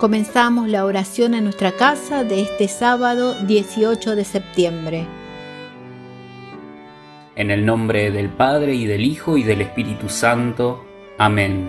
[0.00, 5.06] Comenzamos la oración en nuestra casa de este sábado 18 de septiembre.
[7.36, 10.86] En el nombre del Padre y del Hijo y del Espíritu Santo.
[11.18, 11.68] Amén.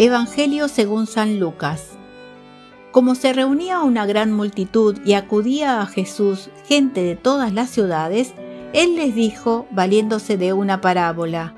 [0.00, 1.90] Evangelio según San Lucas.
[2.90, 8.34] Como se reunía una gran multitud y acudía a Jesús gente de todas las ciudades,
[8.74, 11.54] él les dijo, valiéndose de una parábola,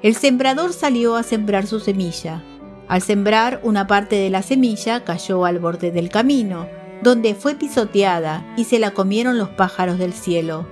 [0.00, 2.42] El sembrador salió a sembrar su semilla.
[2.88, 6.68] Al sembrar, una parte de la semilla cayó al borde del camino,
[7.02, 10.66] donde fue pisoteada y se la comieron los pájaros del cielo.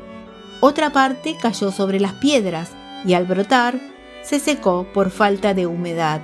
[0.61, 2.71] Otra parte cayó sobre las piedras
[3.05, 3.81] y al brotar
[4.23, 6.21] se secó por falta de humedad.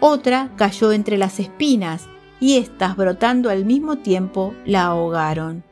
[0.00, 2.08] Otra cayó entre las espinas
[2.40, 5.62] y éstas brotando al mismo tiempo la ahogaron.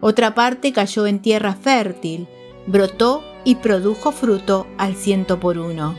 [0.00, 2.28] Otra parte cayó en tierra fértil
[2.70, 5.96] brotó y produjo fruto al ciento por uno.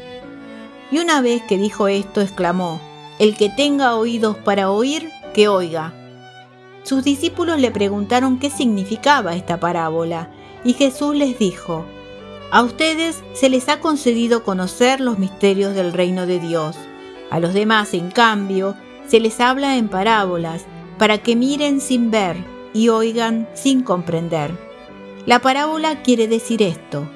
[0.91, 2.79] Y una vez que dijo esto, exclamó,
[3.19, 5.93] El que tenga oídos para oír, que oiga.
[6.83, 10.29] Sus discípulos le preguntaron qué significaba esta parábola,
[10.63, 11.85] y Jesús les dijo,
[12.51, 16.75] A ustedes se les ha concedido conocer los misterios del reino de Dios.
[17.29, 18.75] A los demás, en cambio,
[19.07, 20.65] se les habla en parábolas,
[20.97, 22.37] para que miren sin ver
[22.73, 24.70] y oigan sin comprender.
[25.27, 27.07] La parábola quiere decir esto.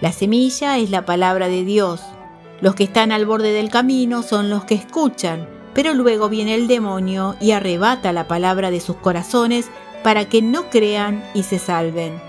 [0.00, 2.02] La semilla es la palabra de Dios.
[2.60, 6.66] Los que están al borde del camino son los que escuchan, pero luego viene el
[6.66, 9.70] demonio y arrebata la palabra de sus corazones
[10.02, 12.20] para que no crean y se salven.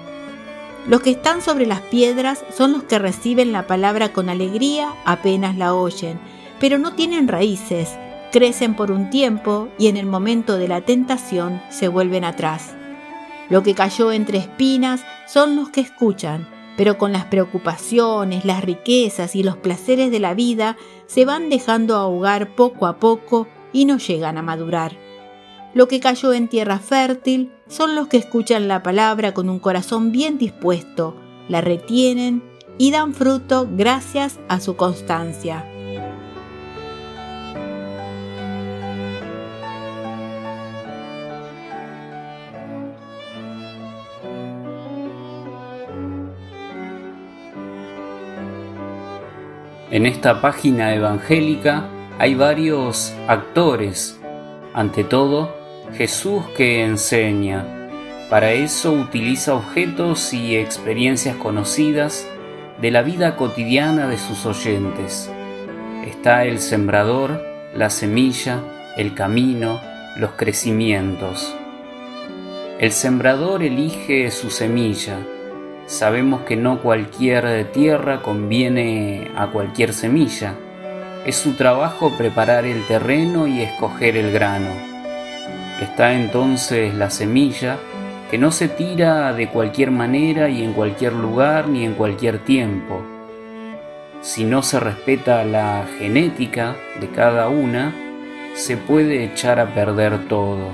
[0.88, 5.58] Los que están sobre las piedras son los que reciben la palabra con alegría apenas
[5.58, 6.20] la oyen,
[6.60, 7.90] pero no tienen raíces,
[8.32, 12.76] crecen por un tiempo y en el momento de la tentación se vuelven atrás.
[13.54, 19.36] Lo que cayó entre espinas son los que escuchan, pero con las preocupaciones, las riquezas
[19.36, 20.76] y los placeres de la vida
[21.06, 24.98] se van dejando ahogar poco a poco y no llegan a madurar.
[25.76, 30.12] Lo que cayó en tierra fértil son los que escuchan la palabra con un corazón
[30.12, 31.16] bien dispuesto,
[31.48, 32.42] la retienen
[32.80, 35.64] y dan fruto gracias a su constancia.
[49.94, 51.88] En esta página evangélica
[52.18, 54.20] hay varios actores.
[54.74, 55.56] Ante todo,
[55.96, 57.64] Jesús que enseña.
[58.28, 62.28] Para eso utiliza objetos y experiencias conocidas
[62.82, 65.32] de la vida cotidiana de sus oyentes.
[66.08, 67.46] Está el sembrador,
[67.76, 68.64] la semilla,
[68.98, 69.80] el camino,
[70.18, 71.56] los crecimientos.
[72.80, 75.20] El sembrador elige su semilla,
[75.86, 80.56] Sabemos que no cualquier tierra conviene a cualquier semilla.
[81.26, 84.72] Es su trabajo preparar el terreno y escoger el grano.
[85.82, 87.78] Está entonces la semilla
[88.32, 93.02] que no se tira de cualquier manera y en cualquier lugar ni en cualquier tiempo.
[94.22, 97.94] Si no se respeta la genética de cada una,
[98.54, 100.72] se puede echar a perder todo.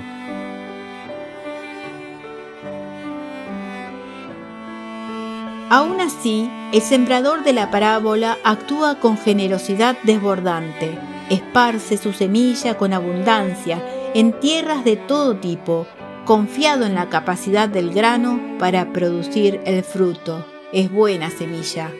[5.71, 10.97] Aún así, el sembrador de la parábola actúa con generosidad desbordante,
[11.29, 13.79] esparce su semilla con abundancia
[14.15, 15.85] en tierras de todo tipo,
[16.25, 20.43] confiado en la capacidad del grano para producir el fruto.
[20.73, 21.91] Es buena semilla.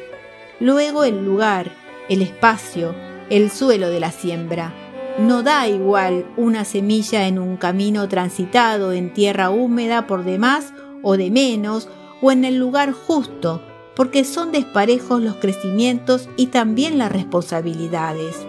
[0.60, 1.72] Luego el lugar,
[2.10, 2.96] el espacio,
[3.30, 4.74] el suelo de la siembra.
[5.20, 10.74] No da igual una semilla en un camino transitado en tierra húmeda por demás
[11.04, 11.88] o de menos
[12.22, 13.62] o en el lugar justo,
[13.96, 18.46] porque son desparejos los crecimientos y también las responsabilidades.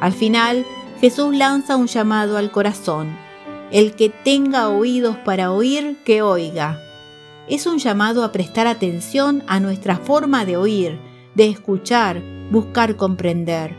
[0.00, 0.64] Al final,
[1.00, 3.16] Jesús lanza un llamado al corazón.
[3.70, 6.80] El que tenga oídos para oír, que oiga.
[7.48, 10.98] Es un llamado a prestar atención a nuestra forma de oír,
[11.34, 13.76] de escuchar, buscar comprender.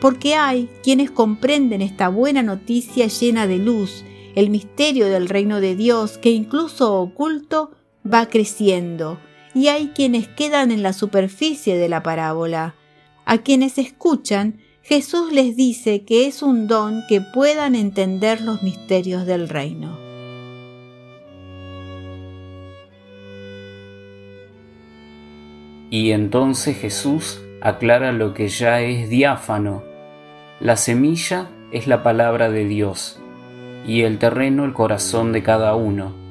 [0.00, 4.04] Porque hay quienes comprenden esta buena noticia llena de luz,
[4.34, 7.70] el misterio del reino de Dios que incluso oculto
[8.10, 9.18] va creciendo
[9.54, 12.74] y hay quienes quedan en la superficie de la parábola.
[13.24, 19.26] A quienes escuchan, Jesús les dice que es un don que puedan entender los misterios
[19.26, 19.98] del reino.
[25.90, 29.84] Y entonces Jesús aclara lo que ya es diáfano.
[30.58, 33.20] La semilla es la palabra de Dios
[33.86, 36.21] y el terreno el corazón de cada uno.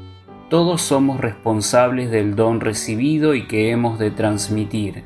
[0.52, 5.06] Todos somos responsables del don recibido y que hemos de transmitir.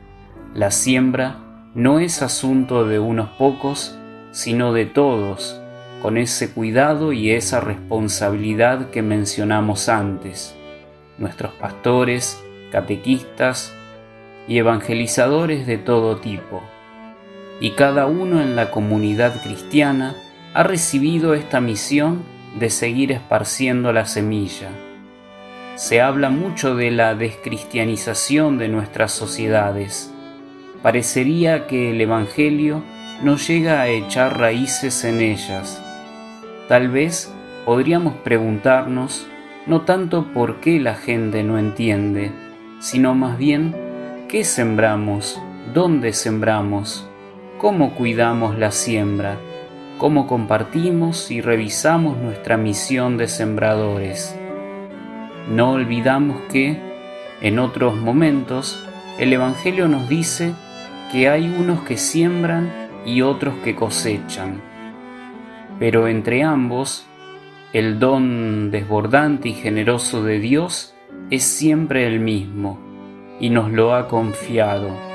[0.56, 1.38] La siembra
[1.76, 3.96] no es asunto de unos pocos,
[4.32, 5.62] sino de todos,
[6.02, 10.56] con ese cuidado y esa responsabilidad que mencionamos antes.
[11.20, 13.72] Nuestros pastores, catequistas
[14.48, 16.64] y evangelizadores de todo tipo.
[17.62, 20.16] Y cada uno en la comunidad cristiana
[20.56, 22.24] ha recibido esta misión
[22.58, 24.72] de seguir esparciendo la semilla.
[25.76, 30.14] Se habla mucho de la descristianización de nuestras sociedades.
[30.82, 32.84] Parecería que el Evangelio
[33.24, 35.82] no llega a echar raíces en ellas.
[36.68, 37.34] Tal vez
[37.66, 39.28] podríamos preguntarnos
[39.66, 42.32] no tanto por qué la gente no entiende,
[42.80, 43.76] sino más bien
[44.30, 45.42] qué sembramos,
[45.74, 47.10] dónde sembramos,
[47.58, 49.38] cómo cuidamos la siembra
[49.98, 54.36] cómo compartimos y revisamos nuestra misión de sembradores.
[55.50, 56.80] No olvidamos que,
[57.42, 58.84] en otros momentos,
[59.20, 60.54] el Evangelio nos dice
[61.12, 62.72] que hay unos que siembran
[63.06, 64.62] y otros que cosechan.
[65.80, 67.06] Pero entre ambos,
[67.74, 70.96] el don desbordante y generoso de Dios
[71.30, 72.80] es siempre el mismo
[73.40, 75.15] y nos lo ha confiado.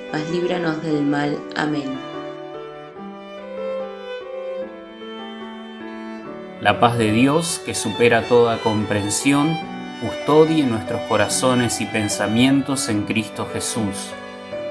[0.11, 1.37] mas líbranos del mal.
[1.55, 2.11] Amén.
[6.61, 9.57] La paz de Dios, que supera toda comprensión,
[9.99, 14.11] custodie nuestros corazones y pensamientos en Cristo Jesús.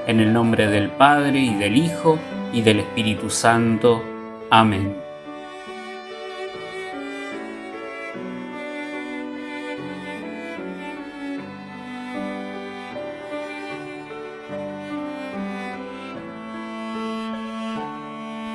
[0.07, 2.17] En el nombre del Padre y del Hijo
[2.53, 4.01] y del Espíritu Santo.
[4.49, 5.00] Amén.